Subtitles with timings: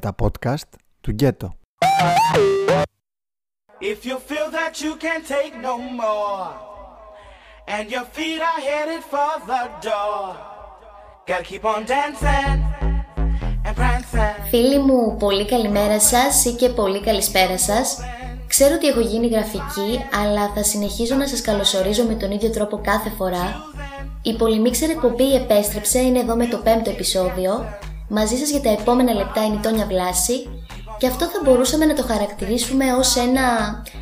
[0.00, 0.68] τα podcast
[1.00, 1.54] του Γκέτο.
[3.80, 6.48] If you feel that you can't take no more
[7.74, 10.24] And your feet are headed for the door
[11.28, 12.58] Gotta keep on dancing
[13.66, 17.98] and prancing Φίλοι μου, πολύ καλημέρα σας ή και πολύ καλησπέρα σας
[18.46, 22.80] Ξέρω ότι έχω γίνει γραφική, αλλά θα συνεχίζω να σας καλωσορίζω με τον ίδιο τρόπο
[22.84, 23.62] κάθε φορά.
[24.22, 27.78] Η Πολυμίξερ εκπομπή επέστρεψε, είναι εδώ με το πέμπτο επεισόδιο.
[28.12, 30.48] Μαζί σας για τα επόμενα λεπτά είναι η Τόνια Βλάση
[30.98, 33.42] και αυτό θα μπορούσαμε να το χαρακτηρίσουμε ως ένα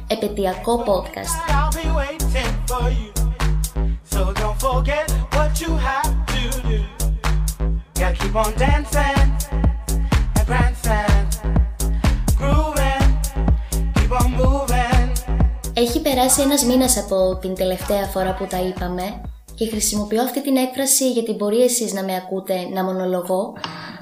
[0.07, 1.35] επαιτειακό podcast.
[15.73, 19.21] Έχει περάσει ένας μήνας από την τελευταία φορά που τα είπαμε
[19.55, 23.53] και χρησιμοποιώ αυτή την έκφραση γιατί μπορεί εσείς να με ακούτε να μονολογώ,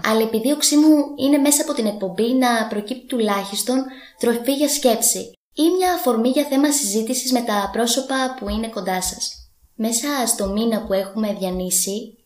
[0.09, 3.85] αλλά η επιδίωξή μου είναι μέσα από την εκπομπή να προκύπτει τουλάχιστον
[4.19, 9.03] τροφή για σκέψη ή μια αφορμή για θέμα συζήτησης με τα πρόσωπα που είναι κοντά
[9.03, 9.51] σας.
[9.75, 12.17] Μέσα στο μήνα που έχουμε διανύσει,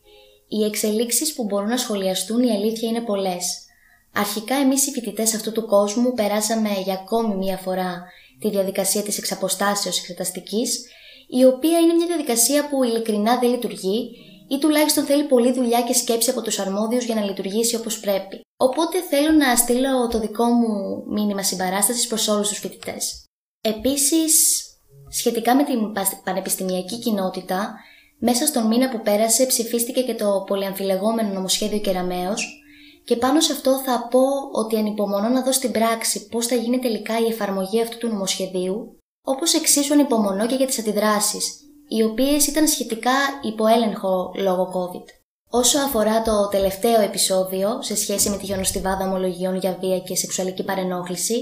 [0.47, 3.65] οι εξελίξεις που μπορούν να σχολιαστούν η αλήθεια είναι πολλές.
[4.13, 8.03] Αρχικά εμείς οι φοιτητές αυτού του κόσμου περάσαμε για ακόμη μία φορά
[8.39, 10.85] τη διαδικασία της εξαποστάσεως εξεταστικής,
[11.27, 14.11] η οποία είναι μια διαδικασία που ειλικρινά δεν λειτουργεί
[14.53, 18.41] ή τουλάχιστον θέλει πολλή δουλειά και σκέψη από τους αρμόδιους για να λειτουργήσει όπως πρέπει.
[18.57, 23.23] Οπότε θέλω να στείλω το δικό μου μήνυμα συμπαράστασης προς όλους τους φοιτητές.
[23.61, 24.63] Επίσης,
[25.09, 25.79] σχετικά με την
[26.23, 27.75] πανεπιστημιακή κοινότητα,
[28.19, 32.63] μέσα στον μήνα που πέρασε ψηφίστηκε και το πολυαμφιλεγόμενο νομοσχέδιο Κεραμέως
[33.05, 36.79] και πάνω σε αυτό θα πω ότι ανυπομονώ να δω στην πράξη πώς θα γίνει
[36.79, 41.59] τελικά η εφαρμογή αυτού του νομοσχεδίου, όπως εξίσου ανυπομονώ και για τις αντιδράσεις,
[41.93, 43.11] οι οποίες ήταν σχετικά
[43.41, 45.07] υποέλεγχο λόγω COVID.
[45.49, 50.63] Όσο αφορά το τελευταίο επεισόδιο σε σχέση με τη χιονοστιβάδα ομολογιών για βία και σεξουαλική
[50.63, 51.35] παρενόχληση,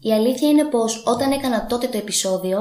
[0.00, 2.58] η αλήθεια είναι πως όταν έκανα τότε το επεισόδιο,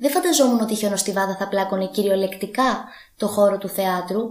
[0.00, 2.84] δεν φανταζόμουν ότι η χιονοστιβάδα θα πλάκωνε κυριολεκτικά
[3.16, 4.22] το χώρο του θεάτρου,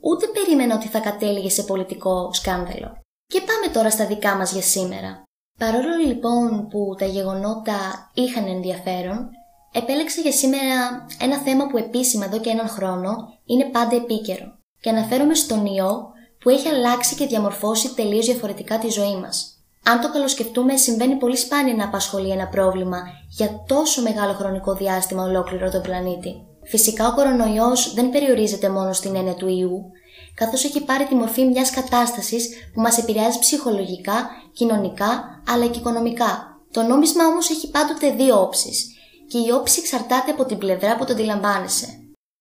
[0.00, 3.00] ούτε περίμενα ότι θα κατέληγε σε πολιτικό σκάνδαλο.
[3.26, 5.22] Και πάμε τώρα στα δικά μας για σήμερα.
[5.58, 9.28] Παρόλο λοιπόν που τα γεγονότα είχαν ενδιαφέρον,
[9.72, 14.90] επέλεξα για σήμερα ένα θέμα που επίσημα εδώ και έναν χρόνο είναι πάντα επίκαιρο και
[14.90, 19.50] αναφέρομαι στον ιό που έχει αλλάξει και διαμορφώσει τελείως διαφορετικά τη ζωή μας.
[19.84, 25.22] Αν το καλοσκεφτούμε, συμβαίνει πολύ σπάνια να απασχολεί ένα πρόβλημα για τόσο μεγάλο χρονικό διάστημα
[25.22, 26.34] ολόκληρο τον πλανήτη.
[26.62, 29.90] Φυσικά ο κορονοϊός δεν περιορίζεται μόνο στην έννοια του ιού,
[30.34, 36.60] καθώς έχει πάρει τη μορφή μιας κατάστασης που μας επηρεάζει ψυχολογικά, κοινωνικά, αλλά και οικονομικά.
[36.70, 38.95] Το νόμισμα όμως έχει πάντοτε δύο όψεις
[39.28, 42.00] και η όψη εξαρτάται από την πλευρά που το αντιλαμβάνεσαι.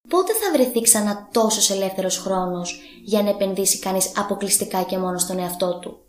[0.09, 5.40] Πότε θα βρεθεί ξανά τόσος ελεύθερος χρόνος για να επενδύσει κανείς αποκλειστικά και μόνο στον
[5.40, 6.00] εαυτό του;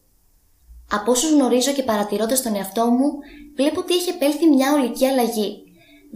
[0.91, 3.13] Από όσους γνωρίζω και παρατηρώντας τον εαυτό μου,
[3.57, 5.67] βλέπω ότι έχει επέλθει μια ολική αλλαγή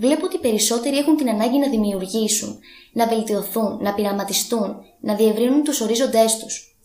[0.00, 2.58] βλέπω ότι οι περισσότεροι έχουν την ανάγκη να δημιουργήσουν,
[2.92, 6.76] να βελτιωθούν, να πειραματιστούν, να διευρύνουν τους ορίζοντές τους.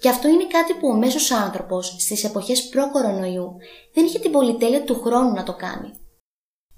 [0.00, 3.56] Και αυτό είναι κάτι που ο μέσος άνθρωπος στις εποχές προ-κορονοϊού
[3.94, 5.99] δεν είχε την πολυτέλεια του χρόνου να το κάνει.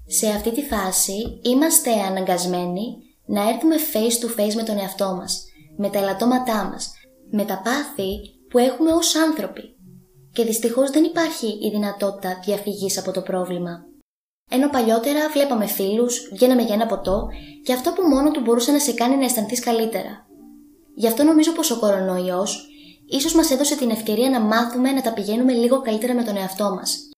[0.07, 5.45] Σε αυτή τη φάση είμαστε αναγκασμένοι να έρθουμε face to face με τον εαυτό μας,
[5.77, 6.93] με τα ελαττώματά μας,
[7.31, 8.19] με τα πάθη
[8.49, 9.75] που έχουμε ως άνθρωποι.
[10.33, 13.85] Και δυστυχώς δεν υπάρχει η δυνατότητα διαφυγής από το πρόβλημα.
[14.49, 17.27] Ενώ παλιότερα βλέπαμε φίλους, βγαίναμε για ένα ποτό
[17.63, 20.27] και αυτό που μόνο του μπορούσε να σε κάνει να αισθανθείς καλύτερα.
[20.95, 22.67] Γι' αυτό νομίζω πως ο κορονοϊός
[23.09, 26.73] ίσως μας έδωσε την ευκαιρία να μάθουμε να τα πηγαίνουμε λίγο καλύτερα με τον εαυτό
[26.75, 27.12] μας.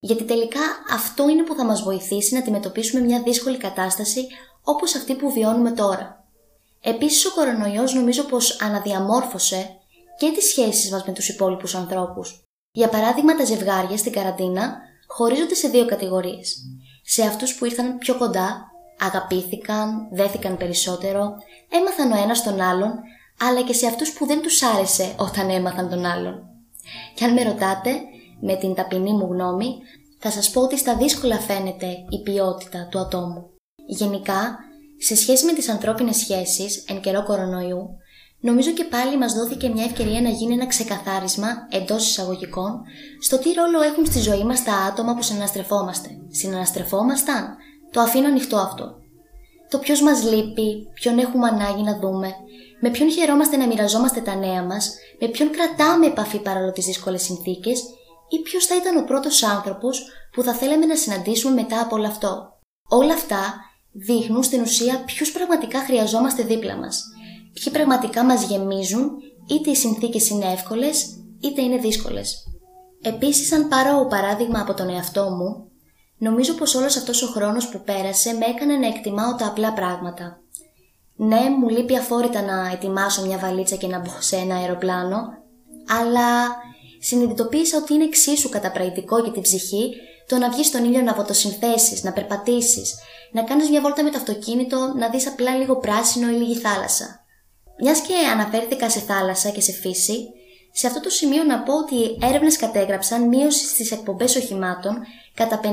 [0.00, 4.26] Γιατί τελικά αυτό είναι που θα μας βοηθήσει να αντιμετωπίσουμε μια δύσκολη κατάσταση
[4.64, 6.24] όπως αυτή που βιώνουμε τώρα.
[6.80, 9.76] Επίσης, ο κορονοϊός νομίζω πως αναδιαμόρφωσε
[10.18, 12.42] και τις σχέσεις μας με τους υπόλοιπους ανθρώπους.
[12.72, 16.56] Για παράδειγμα, τα ζευγάρια στην καραντίνα χωρίζονται σε δύο κατηγορίες.
[17.02, 21.32] Σε αυτούς που ήρθαν πιο κοντά, αγαπήθηκαν, δέθηκαν περισσότερο,
[21.70, 22.92] έμαθαν ο ένας τον άλλον,
[23.40, 26.42] αλλά και σε αυτούς που δεν τους άρεσε όταν έμαθαν τον άλλον.
[27.14, 27.90] Και αν με ρωτάτε,
[28.40, 29.74] με την ταπεινή μου γνώμη,
[30.18, 33.50] θα σας πω ότι στα δύσκολα φαίνεται η ποιότητα του ατόμου.
[33.86, 34.58] Γενικά,
[34.98, 37.88] σε σχέση με τις ανθρώπινες σχέσεις εν καιρό κορονοϊού,
[38.42, 42.80] Νομίζω και πάλι μας δόθηκε μια ευκαιρία να γίνει ένα ξεκαθάρισμα εντός εισαγωγικών
[43.20, 46.08] στο τι ρόλο έχουν στη ζωή μας τα άτομα που συναναστρεφόμαστε.
[46.30, 47.56] Συναναστρεφόμασταν;
[47.90, 48.94] Το αφήνω ανοιχτό αυτό.
[49.70, 52.34] Το ποιος μας λείπει, ποιον έχουμε ανάγκη να δούμε,
[52.80, 57.22] με ποιον χαιρόμαστε να μοιραζόμαστε τα νέα μας, με ποιον κρατάμε επαφή παρόλο τις δύσκολες
[57.22, 57.82] συνθήκες
[58.30, 62.06] ή ποιος θα ήταν ο πρώτος άνθρωπος που θα θέλαμε να συναντήσουμε μετά από όλο
[62.06, 62.58] αυτό.
[62.88, 63.54] Όλα αυτά
[63.92, 67.04] δείχνουν στην ουσία ποιου πραγματικά χρειαζόμαστε δίπλα μας
[67.52, 69.10] ποιοι πραγματικά μας γεμίζουν,
[69.46, 72.44] είτε οι συνθήκες είναι εύκολες, είτε είναι δύσκολες.
[73.02, 75.70] Επίσης, αν πάρω παράδειγμα από τον εαυτό μου,
[76.18, 80.40] νομίζω πως όλος αυτός ο χρόνος που πέρασε με έκανε να εκτιμάω τα απλά πράγματα.
[81.16, 85.16] Ναι, μου λείπει αφόρητα να ετοιμάσω μια βαλίτσα και να μπω σε ένα αεροπλάνο,
[86.00, 86.46] αλλά
[87.00, 89.92] συνειδητοποίησα ότι είναι εξίσου καταπραγητικό για την ψυχή
[90.26, 92.94] το να βγεις στον ήλιο να βοτοσυνθέσει, να περπατήσεις,
[93.32, 97.24] να κάνεις μια βόλτα με το αυτοκίνητο, να δεις απλά λίγο πράσινο ή λίγη θάλασσα.
[97.82, 100.28] Μιας και αναφέρθηκα σε θάλασσα και σε φύση,
[100.72, 104.98] σε αυτό το σημείο να πω ότι οι έρευνες κατέγραψαν μείωση στις εκπομπές οχημάτων
[105.34, 105.66] κατά 50%,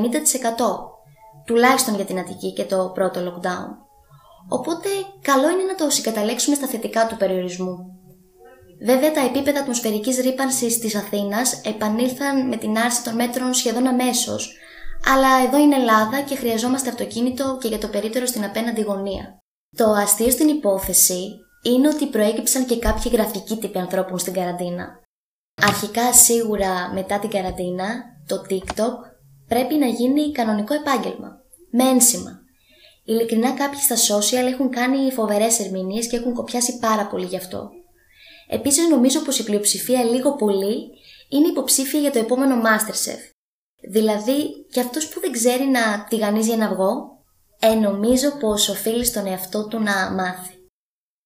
[1.45, 3.85] τουλάχιστον για την Αττική και το πρώτο lockdown.
[4.49, 4.89] Οπότε,
[5.21, 7.96] καλό είναι να το συγκαταλέξουμε στα θετικά του περιορισμού.
[8.79, 14.55] Βέβαια, τα επίπεδα ατμοσφαιρικής ρήπανσης της Αθήνας επανήλθαν με την άρση των μέτρων σχεδόν αμέσως,
[15.05, 19.37] αλλά εδώ είναι Ελλάδα και χρειαζόμαστε αυτοκίνητο και για το περίπτερο στην απέναντι γωνία.
[19.77, 21.29] Το αστείο στην υπόθεση
[21.63, 24.99] είναι ότι προέκυψαν και κάποιοι γραφικοί τύποι ανθρώπων στην καραντίνα.
[25.61, 27.87] Αρχικά σίγουρα μετά την καραντίνα,
[28.27, 28.95] το TikTok
[29.47, 31.29] πρέπει να γίνει κανονικό επάγγελμα.
[31.71, 32.39] Με ένσημα.
[33.05, 37.69] Ειλικρινά κάποιοι στα social έχουν κάνει φοβερές ερμηνείες και έχουν κοπιάσει πάρα πολύ γι' αυτό.
[38.47, 40.89] Επίσης νομίζω πως η πλειοψηφία λίγο πολύ
[41.29, 43.29] είναι υποψήφια για το επόμενο Masterchef.
[43.89, 47.17] Δηλαδή, και αυτός που δεν ξέρει να τηγανίζει ένα αυγό,
[47.59, 50.55] ε, νομίζω πως οφείλει στον εαυτό του να μάθει.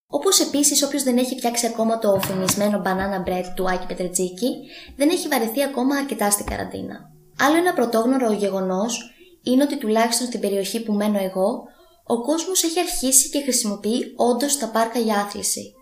[0.08, 4.56] Όπως επίσης όποιος δεν έχει φτιάξει ακόμα το φημισμένο banana bread του Άκη Πετρετζίκη,
[4.96, 7.00] δεν έχει βαρεθεί ακόμα αρκετά στην καραντίνα.
[7.40, 9.14] Άλλο ένα πρωτόγνωρο γεγονός
[9.44, 11.64] είναι ότι τουλάχιστον στην περιοχή που μένω εγώ,
[12.04, 15.74] ο κόσμος έχει αρχίσει και χρησιμοποιεί όντως τα πάρκα για άθληση.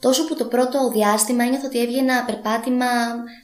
[0.00, 2.86] Τόσο που το πρώτο διάστημα ένιωθα ότι έβγαινα περπάτημα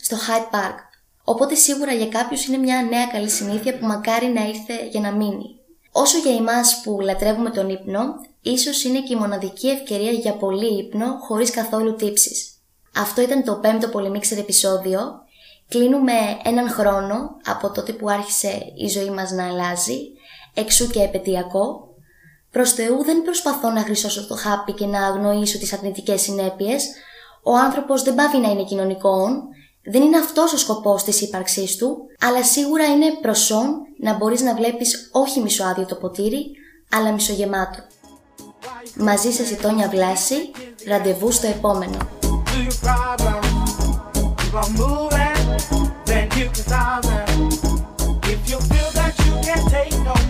[0.03, 0.77] στο Hyde Park.
[1.25, 5.11] Οπότε σίγουρα για κάποιους είναι μια νέα καλή συνήθεια που μακάρι να ήρθε για να
[5.13, 5.61] μείνει.
[5.93, 8.03] Όσο για εμάς που λατρεύουμε τον ύπνο,
[8.41, 12.53] ίσως είναι και η μοναδική ευκαιρία για πολύ ύπνο χωρίς καθόλου τύψεις.
[12.97, 15.01] Αυτό ήταν το πέμπτο Πολυμίξερ επεισόδιο.
[15.69, 16.13] Κλείνουμε
[16.45, 19.99] έναν χρόνο από τότε που άρχισε η ζωή μας να αλλάζει,
[20.55, 21.92] εξού και επαιτειακό.
[22.53, 26.85] Προς Θεού δεν προσπαθώ να χρυσώσω το χάπι και να αγνοήσω τις αρνητικές συνέπειες.
[27.43, 29.43] Ο άνθρωπος δεν πάβει να είναι κοινωνικών,
[29.85, 34.55] δεν είναι αυτός ο σκοπός της ύπαρξής του, αλλά σίγουρα είναι προσόν να μπορείς να
[34.55, 36.51] βλέπεις όχι μισοάδιο το ποτήρι,
[36.93, 37.79] αλλά μισογεμάτο.
[38.97, 40.51] Μαζί σε η Τόνια Βλάση,
[40.87, 41.97] ραντεβού στο επόμενο.
[46.39, 47.29] you can solve them.
[48.33, 50.22] If you feel that you can't take no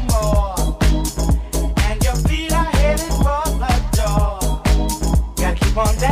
[5.82, 6.11] on that.